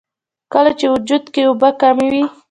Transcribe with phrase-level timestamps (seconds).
[0.53, 2.23] کله چې وجود کښې اوبۀ کمې وي